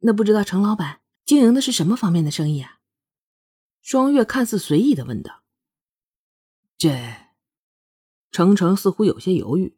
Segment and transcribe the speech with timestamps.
[0.00, 2.80] 那不知道程老板经营的是什么方面的生意啊？
[3.80, 5.42] 双月看似随意的问道。
[6.76, 7.28] 这，
[8.30, 9.76] 程程似乎有些犹豫。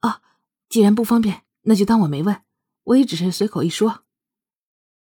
[0.00, 0.22] 啊，
[0.68, 2.42] 既然不方便，那就当我没问，
[2.84, 4.04] 我也只是随口一说。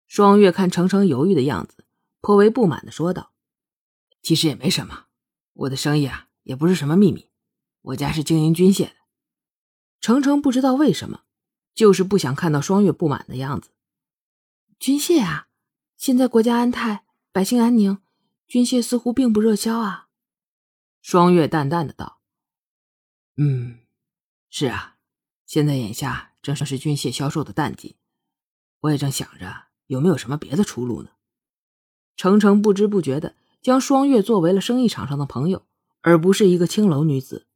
[0.06, 1.84] 双月看程程犹豫的样子，
[2.20, 3.32] 颇为不满的说道
[4.22, 5.06] ：“其实也没什么，
[5.54, 7.28] 我的生意啊，也不是什么秘密。
[7.80, 8.96] 我家是经营军械的。”
[10.00, 11.24] 程程不知道为什么，
[11.74, 13.70] 就是不想看到双月不满的样子。
[14.78, 15.48] 军械啊，
[15.96, 17.98] 现在国家安泰，百姓安宁，
[18.46, 20.08] 军械似乎并不热销啊。
[21.00, 22.20] 双月淡淡的道
[23.36, 23.78] ：“嗯，
[24.50, 24.96] 是啊，
[25.46, 27.96] 现在眼下正是军械销售的淡季，
[28.80, 31.10] 我也正想着有没有什么别的出路呢。”
[32.16, 35.66] 程程不知不觉的将双月作为了生意场上的朋友，
[36.02, 37.46] 而不是一个青楼女子。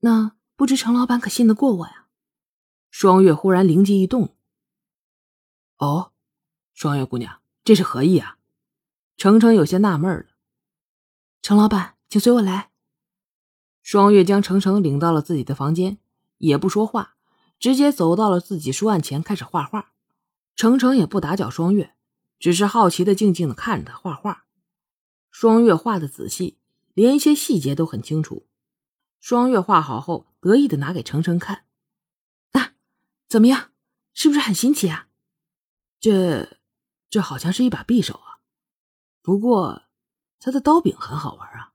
[0.00, 1.99] 那不知程老板可信得过我呀？
[2.90, 4.34] 双月忽然灵机一动
[5.78, 6.12] ：“哦。”
[6.74, 8.38] 双月姑娘，这是何意啊？
[9.16, 10.26] 程程有些纳闷了。
[11.42, 12.70] 程老板，请随我来。
[13.82, 15.98] 双月将程程领到了自己的房间，
[16.38, 17.16] 也不说话，
[17.58, 19.92] 直接走到了自己书案前，开始画画。
[20.56, 21.94] 程程也不打搅双月，
[22.38, 24.44] 只是好奇的静静的看着他画画。
[25.30, 26.58] 双月画的仔细，
[26.94, 28.46] 连一些细节都很清楚。
[29.20, 31.64] 双月画好后，得意的拿给程程看：“，
[33.30, 33.70] 怎么样？
[34.12, 35.08] 是不是很新奇啊？”
[35.98, 36.60] 这。
[37.12, 38.38] 这好像是一把匕首啊，
[39.20, 39.82] 不过
[40.38, 41.72] 它的刀柄很好玩啊。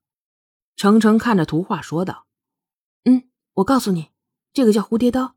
[0.78, 2.26] 程程看着图画说道
[3.04, 4.12] ：“嗯，我告诉你，
[4.54, 5.36] 这个叫蝴蝶刀，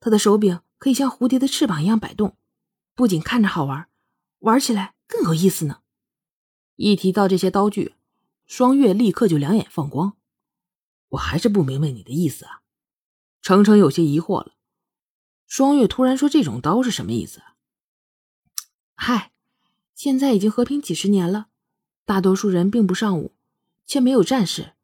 [0.00, 2.36] 它的手柄可以像蝴蝶的翅膀一样摆动，
[2.94, 3.88] 不仅看着好玩，
[4.40, 5.80] 玩起来更有意思呢。”
[6.76, 7.94] 一提到这些刀具，
[8.44, 10.18] 双月立刻就两眼放光。
[11.08, 12.60] 我还是不明白你的意思啊。
[13.40, 14.52] 程程有些疑惑了。
[15.48, 17.42] 双月突然说：“这种刀是什么意思？”
[18.94, 19.32] 嗨。
[19.94, 21.48] 现在已经和平几十年了，
[22.04, 23.32] 大多数人并不尚武，
[23.84, 24.74] 却没有战士，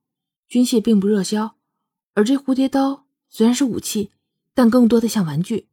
[0.48, 1.54] 军械并不热销。
[2.14, 4.10] 而这蝴蝶刀虽然是武器，
[4.54, 5.68] 但更多的像玩具。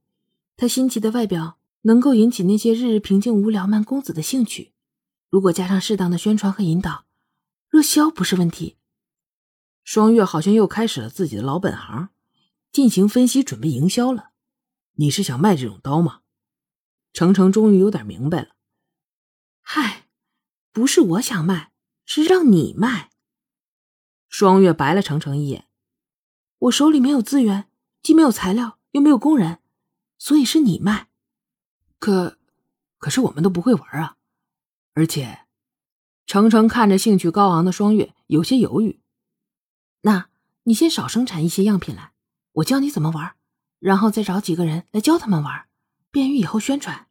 [0.58, 4.74] 它新奇的外表能够引起那些日日平静无聊慢公子的兴趣。
[5.32, 7.06] 如果加上适当的宣传和引导，
[7.68, 8.78] 热销不是问题。
[9.84, 12.10] 双月好像又开始了自己的老本行，
[12.72, 14.31] 进行分析，准备营销了。
[14.94, 16.22] 你是想卖这种刀吗？
[17.14, 18.56] 程程终于有点明白了。
[19.62, 20.08] 嗨，
[20.72, 21.72] 不是我想卖，
[22.06, 23.10] 是让你卖。
[24.30, 25.68] 双月白了程程一眼，
[26.58, 27.70] 我手里没有资源，
[28.02, 29.60] 既没有材料，又没有工人，
[30.18, 31.10] 所以是你卖。
[32.00, 32.38] 可，
[32.98, 34.18] 可是我们都不会玩啊！
[34.94, 35.46] 而且，
[36.26, 39.02] 程程看着兴趣高昂的双月，有些犹豫。
[40.02, 40.30] 那
[40.64, 42.14] 你先少生产一些样品来，
[42.54, 43.36] 我教你怎么玩，
[43.82, 45.66] 然后再找几个人来教他们玩，
[46.12, 47.08] 便于以后宣传。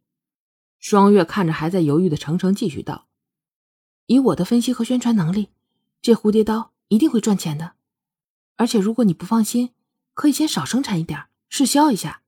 [0.79, 3.09] 双月看着还在犹豫的程程，继续道
[4.07, 5.49] ：“以我的分析和宣传能力，
[6.01, 7.73] 这蝴蝶刀一定会赚钱的。
[8.55, 9.71] 而且如果你不放心，
[10.13, 12.21] 可以先少生产一点，试销一下。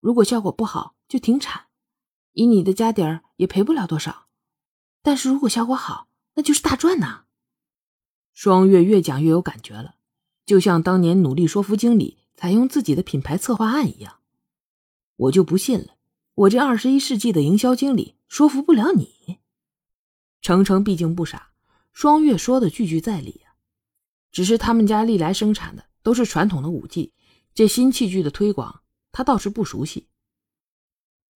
[0.00, 1.66] 如果效果不好，就停产。
[2.32, 4.28] 以你的家底儿，也赔不了多少。
[5.02, 7.24] 但是如果效果好，那就是大赚呐。”
[8.32, 9.96] 双月越讲越有感觉了，
[10.46, 14.20] 就像当年努力说服经理采用自己的品牌策划案一样。
[15.16, 15.96] 我就不信了。
[16.34, 19.38] 我这二十一世纪的营销经理说服不了你。
[20.42, 21.52] 程程毕竟不傻，
[21.92, 23.54] 双月说的句句在理啊。
[24.32, 27.12] 只是他们家历来生产的都是传统的武器，
[27.54, 30.08] 这新器具的推广，他倒是不熟悉。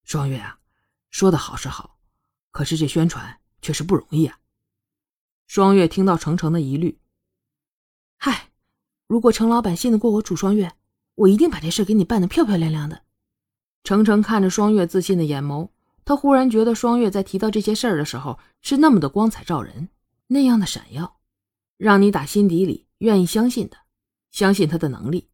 [0.02, 0.58] 双月啊，
[1.10, 2.00] 说的好是好，
[2.50, 4.40] 可是这宣传却是不容易啊。
[5.46, 6.98] 双月听到程程的疑虑，
[8.16, 8.50] 嗨，
[9.06, 10.74] 如果程老板信得过我楚双月，
[11.18, 13.02] 我一定把这事给你办得漂漂亮亮的。
[13.82, 15.70] 程程看着双月自信的眼眸，
[16.04, 19.88] 他忽然觉得双月在提到这些事儿的时候是那么的光彩照人，
[20.28, 21.18] 那样的闪耀，
[21.76, 23.84] 让你打心底里愿意相信他，
[24.30, 25.28] 相信他的能力。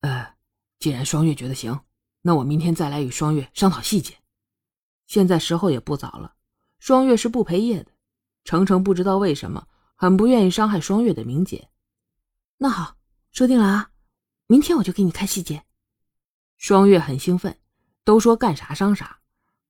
[0.00, 0.34] 呃，
[0.80, 1.80] 既然双月觉得行，
[2.22, 4.14] 那我明天再来与双月商讨细节。
[5.06, 6.34] 现在时候也不早了，
[6.80, 7.92] 双月是不陪夜的。
[8.44, 11.68] 程程不知道为什么很不愿意伤害双月的名节。
[12.58, 12.96] 那好，
[13.30, 13.90] 说定了啊，
[14.46, 15.64] 明天我就给你看细节。
[16.56, 17.58] 双月很兴奋，
[18.04, 19.20] 都说干啥伤啥。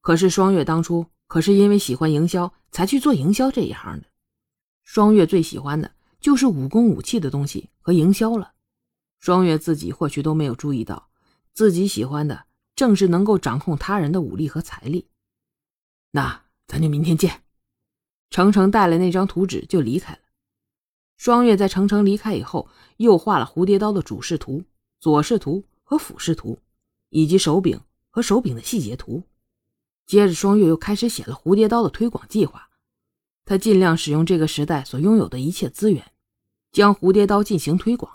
[0.01, 4.07] 可是双月当初可是因为喜欢营销才去做营销这一行的。
[4.83, 8.53] 双月最喜欢的就是武功武器的东西和营销了。
[9.21, 11.09] 双月自己或许都没有注意到，
[11.53, 12.47] 自己喜欢的
[12.77, 15.09] 正是能够掌控他人的武力和财力。
[16.11, 17.43] 那咱就明天见。
[18.29, 20.19] 程程带了那张图纸就离开了。
[21.17, 22.69] 双月在程程离开以后，
[22.99, 24.65] 又画了蝴蝶刀的主视图、
[25.01, 26.59] 左视图和俯视图。
[27.15, 27.81] 以及手柄
[28.11, 29.23] 和手柄的细节图。
[30.05, 32.71] 接着，双月又开始写了蝴蝶刀的推广计划。
[33.45, 36.11] 他尽量使用这个时代所拥有的一切资源，
[36.73, 38.11] 将蝴蝶刀进行推广。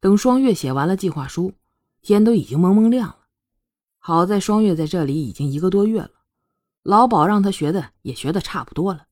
[0.00, 1.52] 等双月写完了计划书，
[2.00, 3.26] 天都已经蒙蒙亮了。
[3.98, 6.10] 好在双月在这里已经一个多月了，
[6.82, 9.06] 老鸨让他学的也学的差不多了。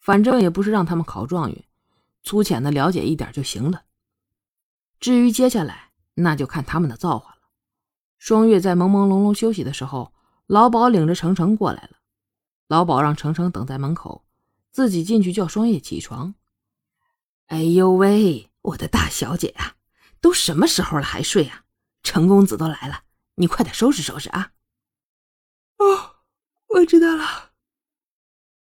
[0.00, 1.64] 反正也不是让他们考状元，
[2.22, 3.84] 粗浅的了解一点就行了。
[4.98, 7.40] 至于接下来，那就看他们的造化了。
[8.18, 10.12] 双月在朦朦胧胧休息的时候，
[10.46, 11.98] 老鸨领着程程过来了。
[12.68, 14.24] 老鸨让程程等在门口，
[14.70, 16.34] 自己进去叫双月起床。
[17.46, 19.76] 哎呦喂，我的大小姐啊，
[20.20, 21.64] 都什么时候了还睡啊？
[22.02, 23.04] 程公子都来了。
[23.36, 24.52] 你快点收拾收拾啊！
[25.78, 26.16] 哦，
[26.66, 27.52] 我知道了。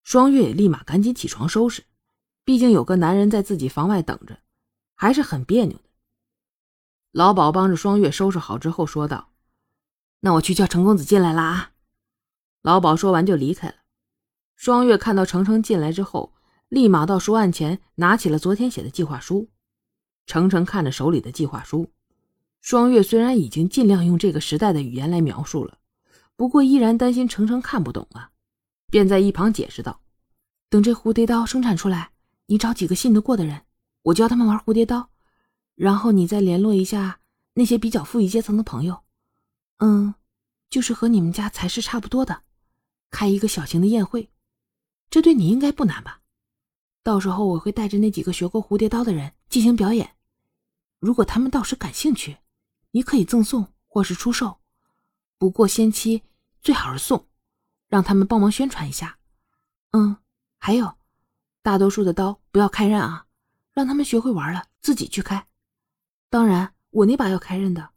[0.05, 1.85] 双月也立马赶紧起床收拾，
[2.49, 4.39] 毕竟有个男人在自己房外等着，
[4.95, 5.85] 还是很别扭的。
[7.13, 9.33] 老鸨帮着双月收拾好之后说道
[10.21, 11.73] ：“那我去叫程公子进来了啊。”
[12.65, 13.75] 老鸨说完就离开了。
[14.57, 16.33] 双月看到程程进来之后，
[16.71, 19.51] 立马到书案前拿起了昨天写的计划书。
[20.25, 21.93] 程程看着手里的计划书。
[22.63, 25.77] 双月虽然已经尽量用这个时代的语言来描述了，
[26.35, 28.31] 不过依然担心程程看不懂啊，
[28.87, 30.01] 便在一旁解释道
[30.71, 32.13] ：“等这蝴蝶刀生产出来，
[32.49, 33.63] 你找几个信得过的人，
[34.03, 35.09] 我教他们玩蝴蝶刀，
[35.77, 37.21] 然后你再联络一下
[37.55, 39.05] 那些比较富裕阶层的朋友，
[39.79, 40.15] 嗯，
[40.69, 42.43] 就是和你们家财势差不多的，
[43.11, 44.29] 开一个小型的宴会，
[45.09, 46.21] 这对你应该不难吧？
[47.03, 50.17] 到时候我会带着那几个学过蝴蝶刀的人进行表演，
[50.99, 52.37] 如果他们到时感兴趣。”
[52.91, 54.61] 你可以赠送或是出售，
[55.37, 56.23] 不过先期
[56.63, 57.27] 最好是送，
[57.87, 59.19] 让他们帮忙宣传一下。
[59.91, 60.17] 嗯，
[60.57, 60.97] 还有，
[61.63, 63.27] 大多数的刀不要开刃啊，
[63.73, 65.47] 让他们学会玩了自己去开。
[66.31, 67.91] 当然，我那把要开刃的。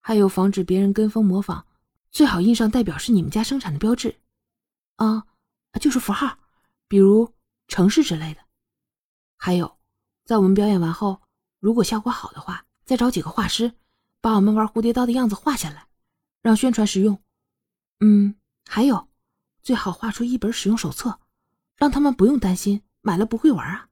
[0.00, 1.64] 还有，防止别人跟风模仿，
[2.10, 4.16] 最好印上代表是你们家生产的标志，
[4.96, 5.26] 啊，
[5.80, 6.38] 就是符号，
[6.88, 7.32] 比如
[7.68, 8.40] 城市之类的。
[9.36, 9.78] 还有，
[10.24, 11.22] 在我们表演完后，
[11.60, 13.74] 如果效果好的话，再找几个画师。
[14.20, 15.88] 把我们玩蝴蝶刀的样子画下来，
[16.42, 17.20] 让宣传使用。
[17.98, 18.36] 嗯，
[18.68, 19.08] 还有，
[19.64, 21.18] 最好画出一本使用手册，
[21.76, 23.91] 让他们不用担心买了不会玩啊。